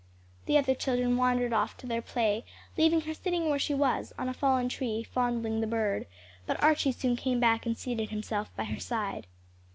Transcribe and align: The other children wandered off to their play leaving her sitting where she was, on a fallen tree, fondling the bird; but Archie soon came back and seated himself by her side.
The 0.47 0.57
other 0.57 0.73
children 0.73 1.15
wandered 1.15 1.53
off 1.53 1.77
to 1.77 1.85
their 1.85 2.01
play 2.01 2.43
leaving 2.75 3.01
her 3.01 3.13
sitting 3.13 3.51
where 3.51 3.59
she 3.59 3.75
was, 3.75 4.11
on 4.17 4.27
a 4.27 4.33
fallen 4.33 4.67
tree, 4.67 5.03
fondling 5.03 5.61
the 5.61 5.67
bird; 5.67 6.07
but 6.47 6.59
Archie 6.63 6.91
soon 6.91 7.15
came 7.15 7.39
back 7.39 7.67
and 7.67 7.77
seated 7.77 8.09
himself 8.09 8.49
by 8.55 8.63
her 8.63 8.79
side. 8.79 9.27